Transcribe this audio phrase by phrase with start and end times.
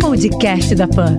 [0.00, 1.18] Podcast da Pan.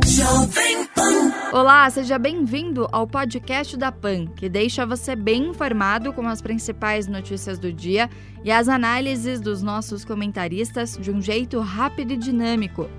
[1.53, 7.05] Olá, seja bem-vindo ao podcast da PAN, que deixa você bem informado com as principais
[7.05, 8.09] notícias do dia
[8.43, 12.89] e as análises dos nossos comentaristas de um jeito rápido e dinâmico.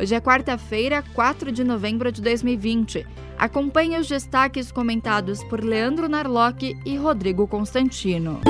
[0.00, 3.04] Hoje é quarta-feira, 4 de novembro de 2020.
[3.36, 8.40] Acompanhe os destaques comentados por Leandro Narlock e Rodrigo Constantino.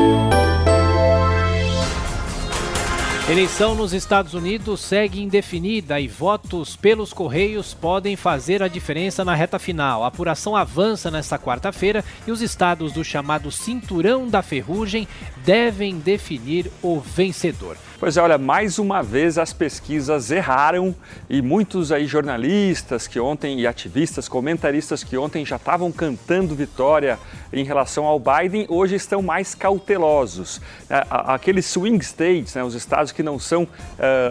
[3.29, 9.35] Eleição nos Estados Unidos segue indefinida e votos pelos Correios podem fazer a diferença na
[9.35, 10.05] reta final.
[10.05, 15.09] A apuração avança nesta quarta-feira e os estados do chamado Cinturão da Ferrugem
[15.45, 17.77] devem definir o vencedor.
[17.99, 20.95] Pois é, olha, mais uma vez as pesquisas erraram
[21.31, 27.19] e muitos aí jornalistas que ontem e ativistas, comentaristas que ontem já estavam cantando vitória
[27.51, 30.61] em relação ao Biden, hoje estão mais cautelosos.
[30.91, 33.69] É, aqueles swing states, né, os estados que não são uh,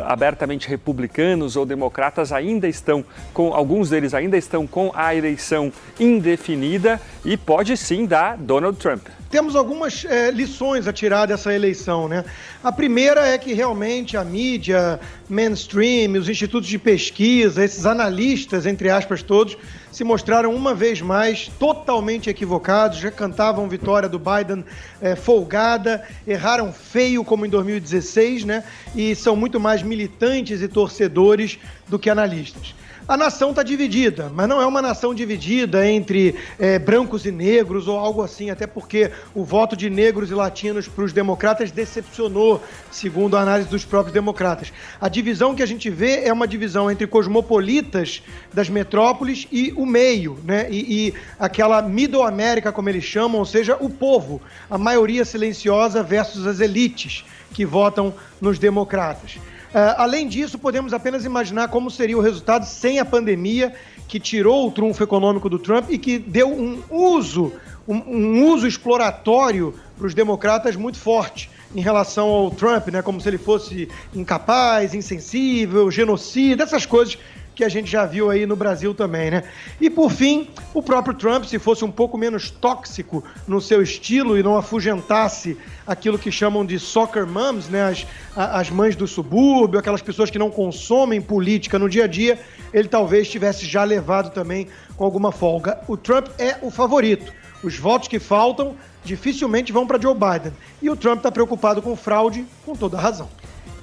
[0.06, 7.02] abertamente republicanos ou democratas, ainda estão com, alguns deles ainda estão com a eleição indefinida
[7.26, 12.08] e pode sim dar Donald Trump temos algumas é, lições a tirar dessa eleição.
[12.08, 12.24] Né?
[12.64, 18.90] A primeira é que realmente a mídia mainstream, os institutos de pesquisa, esses analistas, entre
[18.90, 19.58] aspas, todos,
[19.96, 24.66] se mostraram uma vez mais totalmente equivocados, já cantavam vitória do Biden
[25.02, 28.66] é, folgada, erraram feio como em 2016, né?
[28.94, 31.58] E são muito mais militantes e torcedores
[31.88, 32.76] do que analistas.
[33.08, 37.88] A nação está dividida, mas não é uma nação dividida entre é, brancos e negros
[37.88, 42.64] ou algo assim, até porque o voto de negros e latinos para os democratas decepcionou,
[42.90, 44.74] segundo a análise dos próprios democratas.
[45.00, 49.88] A divisão que a gente vê é uma divisão entre cosmopolitas das metrópoles e o
[49.88, 50.68] meio, né?
[50.70, 56.04] E, e aquela Middle América, como eles chamam, ou seja, o povo, a maioria silenciosa
[56.04, 59.36] versus as elites que votam nos democratas.
[59.36, 63.74] Uh, além disso, podemos apenas imaginar como seria o resultado sem a pandemia,
[64.08, 67.52] que tirou o trunfo econômico do Trump e que deu um uso,
[67.88, 73.02] um, um uso exploratório para os democratas muito forte em relação ao Trump, né?
[73.02, 77.18] Como se ele fosse incapaz, insensível, genocida, essas coisas
[77.56, 79.44] que a gente já viu aí no Brasil também, né?
[79.80, 84.38] E por fim, o próprio Trump, se fosse um pouco menos tóxico no seu estilo
[84.38, 85.58] e não afugentasse
[85.88, 87.90] aquilo que chamam de soccer moms, né?
[87.90, 88.06] As,
[88.36, 92.38] as mães do subúrbio, aquelas pessoas que não consomem política no dia a dia,
[92.74, 94.68] ele talvez tivesse já levado também
[94.98, 95.80] com alguma folga.
[95.88, 97.32] O Trump é o favorito.
[97.64, 100.52] Os votos que faltam dificilmente vão para Joe Biden.
[100.82, 103.30] E o Trump está preocupado com fraude, com toda razão.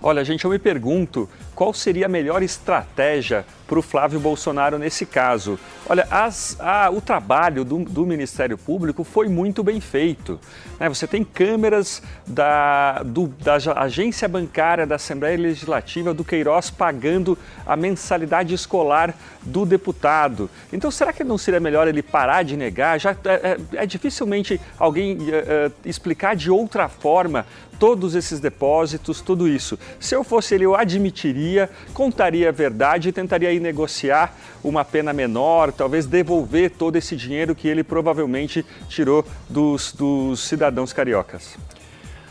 [0.00, 5.04] Olha, gente, eu me pergunto qual seria a melhor estratégia para o Flávio Bolsonaro nesse
[5.04, 5.58] caso.
[5.88, 10.38] Olha, as, a, o trabalho do, do, Ministério Público foi muito bem feito.
[10.78, 10.88] Né?
[10.88, 17.36] Você tem câmeras da, do, da agência bancária da Assembleia Legislativa do Queiroz pagando
[17.66, 20.50] a mensalidade escolar do deputado.
[20.72, 22.98] Então, será que não seria melhor ele parar de negar?
[22.98, 27.46] Já é, é, é dificilmente alguém é, é explicar de outra forma
[27.78, 29.78] todos esses depósitos, tudo isso.
[30.00, 35.12] Se eu fosse ele, eu admitiria, contaria a verdade e tentaria aí negociar uma pena
[35.12, 41.56] menor, talvez devolver todo esse dinheiro que ele provavelmente tirou dos, dos cidadãos cariocas.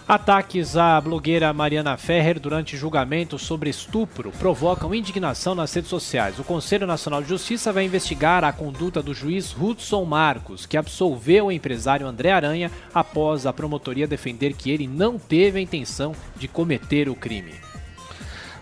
[0.08, 6.38] Ataques à blogueira Mariana Ferrer durante julgamento sobre estupro provocam indignação nas redes sociais.
[6.38, 11.48] O Conselho Nacional de Justiça vai investigar a conduta do juiz Hudson Marcos, que absolveu
[11.48, 16.48] o empresário André Aranha após a promotoria defender que ele não teve a intenção de
[16.48, 17.65] cometer o crime.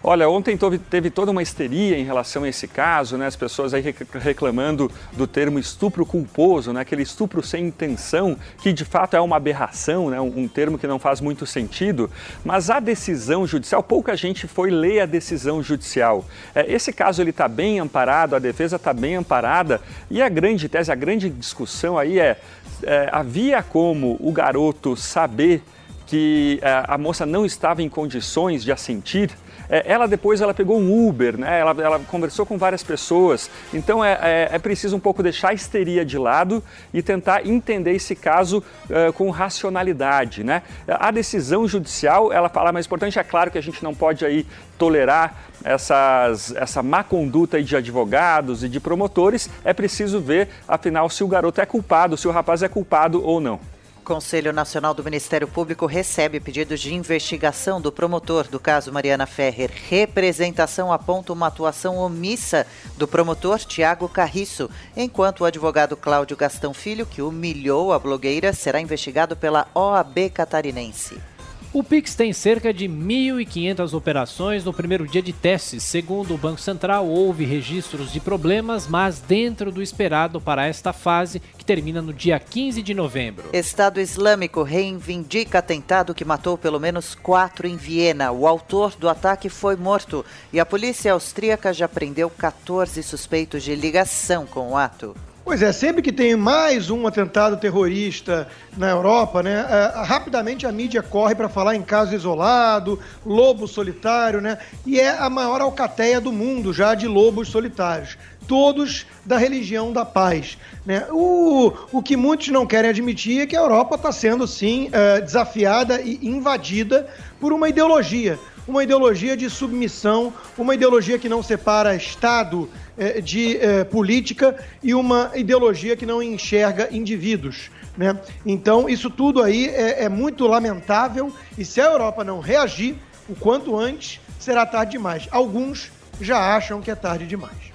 [0.05, 0.59] Olha, ontem
[0.89, 3.25] teve toda uma histeria em relação a esse caso, né?
[3.25, 3.81] As pessoas aí
[4.19, 6.81] reclamando do termo estupro culposo, né?
[6.81, 10.19] Aquele estupro sem intenção, que de fato é uma aberração, né?
[10.19, 12.11] Um termo que não faz muito sentido.
[12.43, 16.25] Mas a decisão judicial, pouca gente foi ler a decisão judicial.
[16.53, 19.79] É, esse caso ele está bem amparado, a defesa está bem amparada
[20.11, 22.37] e a grande tese, a grande discussão aí é,
[22.81, 25.63] é havia como o garoto saber
[26.13, 29.31] que é, a moça não estava em condições de assentir
[29.69, 31.59] é, ela depois ela pegou um Uber, né?
[31.59, 33.49] ela, ela conversou com várias pessoas.
[33.73, 36.63] Então é, é, é, preciso um pouco deixar a histeria de lado
[36.93, 40.43] e tentar entender esse caso é, com racionalidade.
[40.43, 40.61] Né?
[40.87, 44.45] A decisão judicial, ela fala, mais importante é claro que a gente não pode aí
[44.77, 51.23] tolerar essas, essa má conduta de advogados e de promotores, é preciso ver, afinal, se
[51.23, 53.72] o garoto é culpado, se o rapaz é culpado ou não.
[54.03, 59.71] Conselho Nacional do Ministério Público recebe pedidos de investigação do promotor do caso Mariana Ferrer.
[59.89, 62.67] Representação aponta uma atuação omissa
[62.97, 68.79] do promotor Tiago Carriço, enquanto o advogado Cláudio Gastão Filho, que humilhou a blogueira, será
[68.79, 71.32] investigado pela OAB catarinense.
[71.73, 75.81] O Pix tem cerca de 1.500 operações no primeiro dia de testes.
[75.81, 81.41] Segundo o Banco Central, houve registros de problemas, mas dentro do esperado para esta fase,
[81.57, 83.49] que termina no dia 15 de novembro.
[83.51, 88.31] Estado Islâmico reivindica atentado que matou pelo menos quatro em Viena.
[88.31, 90.23] O autor do ataque foi morto
[90.53, 95.15] e a polícia austríaca já prendeu 14 suspeitos de ligação com o ato.
[95.45, 98.47] Pois é, sempre que tem mais um atentado terrorista
[98.77, 104.39] na Europa, né, é, rapidamente a mídia corre para falar em caso isolado, lobo solitário,
[104.39, 108.17] né, e é a maior alcateia do mundo já de lobos solitários,
[108.47, 110.57] todos da religião da paz.
[110.85, 111.05] Né?
[111.11, 115.19] O, o que muitos não querem admitir é que a Europa está sendo, sim, é,
[115.19, 117.05] desafiada e invadida
[117.41, 123.57] por uma ideologia, uma ideologia de submissão, uma ideologia que não separa Estado é, de
[123.57, 127.69] é, política e uma ideologia que não enxerga indivíduos.
[127.97, 128.17] Né?
[128.45, 132.95] Então, isso tudo aí é, é muito lamentável e se a Europa não reagir
[133.27, 135.27] o quanto antes, será tarde demais.
[135.31, 137.72] Alguns já acham que é tarde demais.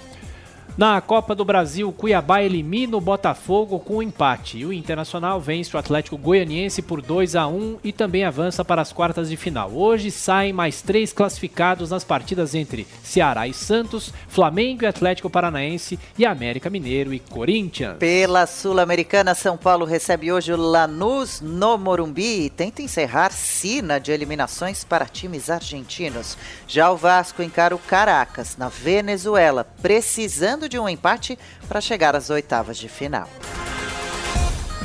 [0.79, 4.59] Na Copa do Brasil, Cuiabá elimina o Botafogo com um empate.
[4.59, 8.81] E o Internacional vence o Atlético Goianiense por 2 a 1 e também avança para
[8.81, 9.73] as quartas de final.
[9.73, 15.99] Hoje saem mais três classificados nas partidas entre Ceará e Santos, Flamengo e Atlético Paranaense
[16.17, 17.97] e América Mineiro e Corinthians.
[17.99, 24.13] Pela Sul-Americana, São Paulo recebe hoje o Lanús no Morumbi e tenta encerrar sina de
[24.13, 26.39] eliminações para times argentinos.
[26.69, 31.39] Já o Vasco encara o Caracas, na Venezuela, precisando de um empate
[31.69, 33.29] para chegar às oitavas de final.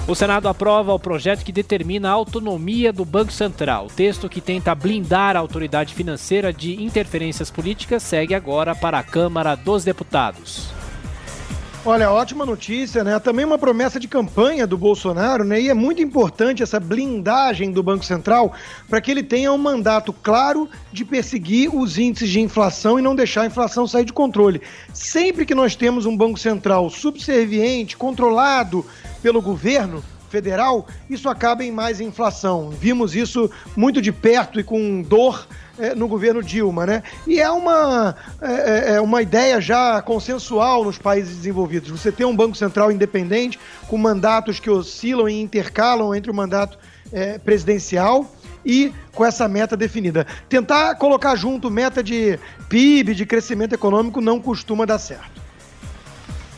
[0.06, 3.86] O Senado aprova o projeto que determina a autonomia do Banco Central.
[3.86, 9.04] O texto que tenta blindar a autoridade financeira de interferências políticas segue agora para a
[9.04, 10.83] Câmara dos Deputados.
[11.86, 13.20] Olha, ótima notícia, né?
[13.20, 15.60] Também uma promessa de campanha do Bolsonaro, né?
[15.60, 18.54] E é muito importante essa blindagem do Banco Central
[18.90, 23.14] para que ele tenha um mandato claro de perseguir os índices de inflação e não
[23.14, 24.62] deixar a inflação sair de controle.
[24.94, 28.86] Sempre que nós temos um Banco Central subserviente, controlado
[29.22, 30.02] pelo governo,
[30.34, 32.72] federal, isso acaba em mais inflação.
[32.72, 35.48] Vimos isso muito de perto e com dor
[35.78, 37.04] é, no governo Dilma, né?
[37.28, 41.92] E é uma, é, é, uma ideia já consensual nos países desenvolvidos.
[41.92, 46.80] Você tem um Banco Central independente, com mandatos que oscilam e intercalam entre o mandato
[47.12, 48.26] é, presidencial
[48.66, 50.26] e com essa meta definida.
[50.50, 55.44] Tentar colocar junto meta de PIB, de crescimento econômico, não costuma dar certo.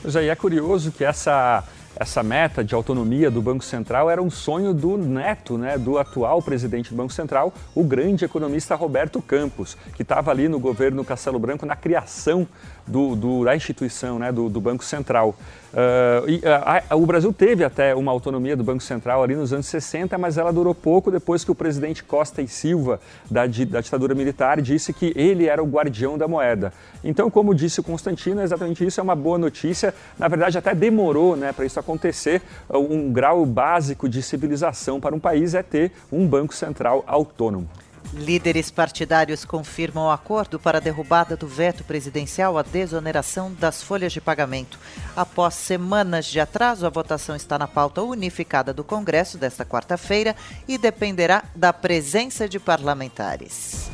[0.01, 1.63] Pois é curioso que essa
[1.97, 6.41] essa meta de autonomia do Banco Central era um sonho do neto, né, do atual
[6.41, 11.39] presidente do Banco Central, o grande economista Roberto Campos, que estava ali no governo Castelo
[11.39, 12.47] Branco na criação
[12.85, 15.35] do, do, da instituição, né, do, do Banco Central.
[15.75, 19.51] Uh, e, a, a, o Brasil teve até uma autonomia do Banco Central ali nos
[19.51, 22.97] anos 60, mas ela durou pouco depois que o presidente Costa e Silva,
[23.29, 26.71] da, da ditadura militar, disse que ele era o guardião da moeda.
[27.03, 29.93] Então, como disse o Constantino, exatamente isso é uma boa notícia.
[30.17, 32.41] Na verdade, até demorou né, para isso acontecer.
[32.69, 37.67] Um grau básico de civilização para um país é ter um Banco Central autônomo.
[38.13, 44.13] Líderes partidários confirmam o acordo para a derrubada do veto presidencial à desoneração das folhas
[44.13, 44.79] de pagamento.
[45.15, 50.35] Após semanas de atraso, a votação está na pauta unificada do Congresso desta quarta-feira
[50.67, 53.89] e dependerá da presença de parlamentares.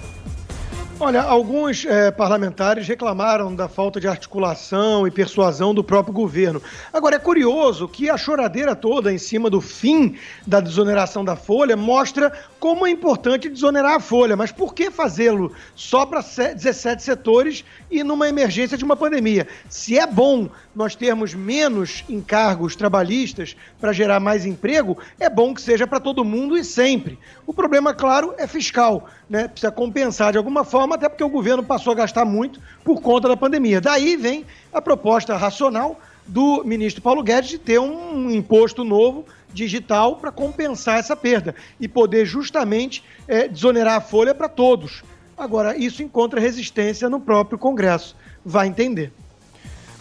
[1.03, 6.62] Olha, alguns é, parlamentares reclamaram da falta de articulação e persuasão do próprio governo.
[6.93, 10.15] Agora, é curioso que a choradeira toda em cima do fim
[10.46, 14.38] da desoneração da Folha mostra como é importante desonerar a Folha.
[14.38, 19.48] Mas por que fazê-lo só para 17 setores e numa emergência de uma pandemia?
[19.67, 25.62] Se é bom nós termos menos encargos trabalhistas para gerar mais emprego, é bom que
[25.62, 27.17] seja para todo mundo e sempre.
[27.48, 29.10] O problema, claro, é fiscal.
[29.29, 29.48] Né?
[29.48, 33.27] Precisa compensar de alguma forma, até porque o governo passou a gastar muito por conta
[33.27, 33.81] da pandemia.
[33.81, 40.15] Daí vem a proposta racional do ministro Paulo Guedes de ter um imposto novo digital
[40.15, 45.03] para compensar essa perda e poder justamente é, desonerar a folha para todos.
[45.38, 48.15] Agora, isso encontra resistência no próprio Congresso.
[48.45, 49.12] Vai entender.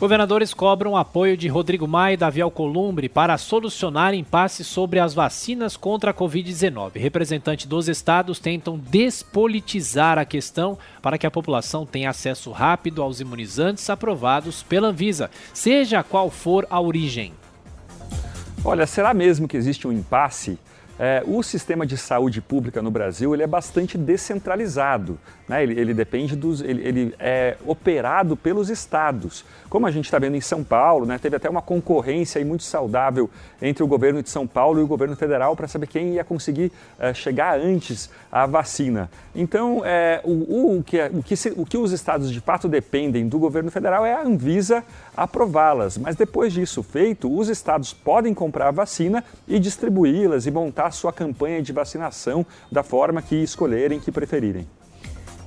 [0.01, 5.77] Governadores cobram apoio de Rodrigo Maia e Davi Alcolumbre para solucionar impasse sobre as vacinas
[5.77, 6.93] contra a Covid-19.
[6.95, 13.21] Representantes dos estados tentam despolitizar a questão para que a população tenha acesso rápido aos
[13.21, 17.35] imunizantes aprovados pela Anvisa, seja qual for a origem.
[18.65, 20.59] Olha, será mesmo que existe um impasse?
[21.03, 25.19] É, o sistema de saúde pública no Brasil ele é bastante descentralizado.
[25.49, 25.63] Né?
[25.63, 26.61] Ele, ele, depende dos.
[26.61, 29.43] Ele, ele, é operado pelos estados.
[29.71, 31.19] Como a gente está vendo em São Paulo, né?
[31.19, 33.31] teve até uma concorrência muito saudável
[33.63, 36.71] entre o governo de São Paulo e o governo federal para saber quem ia conseguir
[36.99, 39.11] é, chegar antes à vacina.
[39.35, 42.69] Então, é, o, o, que, é, o, que se, o que os estados de fato
[42.69, 44.85] dependem do governo federal é a Anvisa
[45.17, 45.97] aprová-las.
[45.97, 51.13] Mas depois disso feito, os estados podem comprar a vacina e distribuí-las e montar sua
[51.13, 54.67] campanha de vacinação da forma que escolherem, que preferirem.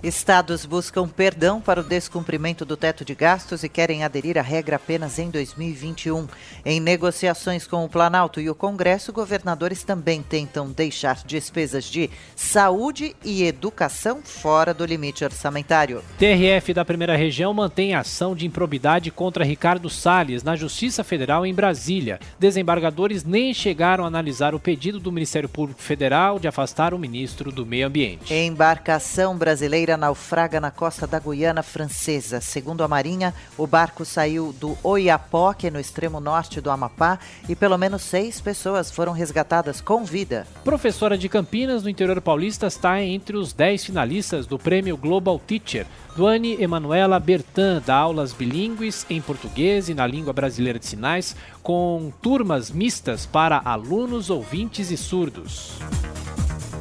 [0.04, 4.76] Estados buscam perdão para o descumprimento do teto de gastos e querem aderir à regra
[4.76, 6.28] apenas em 2021.
[6.66, 13.16] Em negociações com o Planalto e o Congresso, governadores também tentam deixar despesas de saúde
[13.24, 16.04] e educação fora do limite orçamentário.
[16.20, 21.54] TRF da primeira região mantém ação de improbidade contra Ricardo Salles na Justiça Federal em
[21.54, 22.20] Brasília.
[22.38, 27.54] Desembargadores nem chegaram a analisar o pedido do Ministério Público Federal de afastar o ministro
[27.54, 28.34] do Meio Ambiente.
[28.34, 32.42] Embarcação brasileira naufraga na costa da Guiana Francesa.
[32.42, 37.78] Segundo a Marinha, o barco saiu do Oiapoque, no extremo norte do Amapá, e pelo
[37.78, 40.48] menos seis pessoas foram resgatadas com vida.
[40.64, 45.86] Professora de Campinas, no interior paulista, está entre os dez finalistas do prêmio Global Teacher.
[46.16, 52.12] Duane Emanuela Bertan dá aulas bilíngues em português e na língua brasileira de sinais, com
[52.22, 55.80] turmas mistas para alunos, ouvintes e surdos.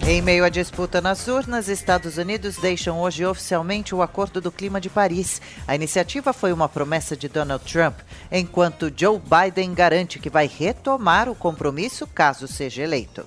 [0.05, 4.81] Em meio à disputa nas urnas, Estados Unidos deixam hoje oficialmente o Acordo do Clima
[4.81, 5.41] de Paris.
[5.67, 11.29] A iniciativa foi uma promessa de Donald Trump, enquanto Joe Biden garante que vai retomar
[11.29, 13.25] o compromisso caso seja eleito.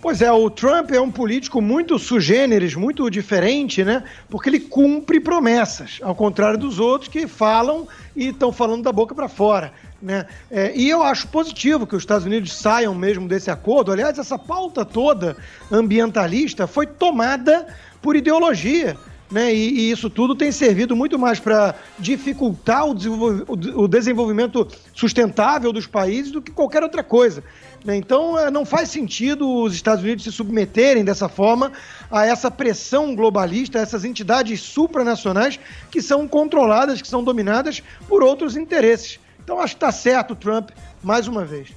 [0.00, 4.04] Pois é, o Trump é um político muito sugêneres, muito diferente, né?
[4.28, 9.14] Porque ele cumpre promessas, ao contrário dos outros que falam e estão falando da boca
[9.14, 9.72] para fora.
[10.00, 10.26] Né?
[10.50, 13.90] É, e eu acho positivo que os Estados Unidos saiam mesmo desse acordo.
[13.90, 15.36] Aliás, essa pauta toda
[15.72, 17.66] ambientalista foi tomada
[18.02, 18.96] por ideologia.
[19.30, 19.52] Né?
[19.52, 22.94] E, e isso tudo tem servido muito mais para dificultar o,
[23.82, 27.42] o, desenvolvimento sustentável dos países do que qualquer outra coisa.
[27.84, 27.96] Né?
[27.96, 31.72] Então, é, não faz sentido os Estados Unidos se submeterem dessa forma
[32.08, 35.58] a essa pressão globalista, a essas entidades supranacionais
[35.90, 39.18] que são controladas, que são dominadas por outros interesses.
[39.42, 40.70] Então acho que está certo o Trump
[41.02, 41.68] mais uma vez.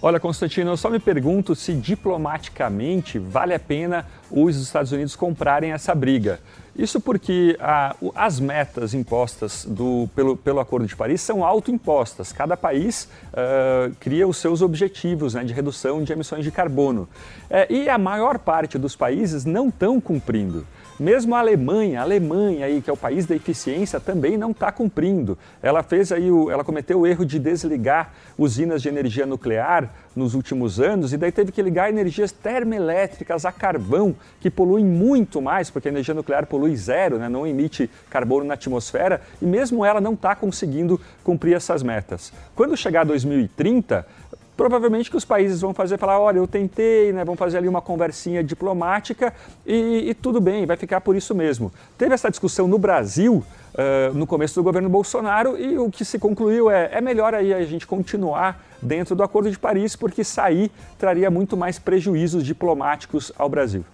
[0.00, 5.72] Olha, Constantino, eu só me pergunto se diplomaticamente vale a pena os Estados Unidos comprarem
[5.72, 6.38] essa briga.
[6.76, 12.32] Isso porque a, as metas impostas do, pelo, pelo Acordo de Paris são autoimpostas.
[12.32, 17.08] Cada país uh, cria os seus objetivos né, de redução de emissões de carbono.
[17.50, 20.64] É, e a maior parte dos países não estão cumprindo.
[20.98, 24.72] Mesmo a Alemanha, a Alemanha aí, que é o país da eficiência, também não está
[24.72, 25.38] cumprindo.
[25.62, 30.34] Ela fez aí, o, ela cometeu o erro de desligar usinas de energia nuclear nos
[30.34, 35.70] últimos anos e daí teve que ligar energias termoelétricas a carvão, que poluem muito mais,
[35.70, 40.00] porque a energia nuclear polui zero, né, não emite carbono na atmosfera, e mesmo ela
[40.00, 42.32] não está conseguindo cumprir essas metas.
[42.56, 44.04] Quando chegar 2030,
[44.58, 47.80] provavelmente que os países vão fazer, falar, olha, eu tentei, né, vão fazer ali uma
[47.80, 49.32] conversinha diplomática
[49.64, 51.72] e, e tudo bem, vai ficar por isso mesmo.
[51.96, 56.18] Teve essa discussão no Brasil uh, no começo do governo Bolsonaro e o que se
[56.18, 60.72] concluiu é, é melhor aí a gente continuar dentro do Acordo de Paris, porque sair
[60.98, 63.84] traria muito mais prejuízos diplomáticos ao Brasil.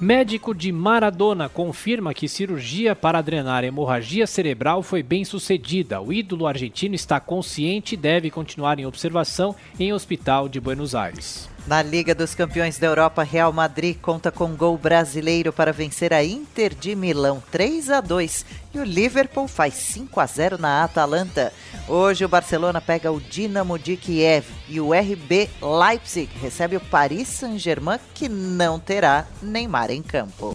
[0.00, 6.00] Médico de Maradona confirma que cirurgia para drenar hemorragia cerebral foi bem sucedida.
[6.00, 11.50] O ídolo argentino está consciente e deve continuar em observação em hospital de Buenos Aires.
[11.68, 16.24] Na Liga dos Campeões da Europa, Real Madrid conta com gol brasileiro para vencer a
[16.24, 21.52] Inter de Milão 3 a 2 e o Liverpool faz 5 a 0 na Atalanta.
[21.86, 27.28] Hoje o Barcelona pega o Dinamo de Kiev e o RB Leipzig recebe o Paris
[27.28, 30.54] Saint-Germain que não terá Neymar em campo.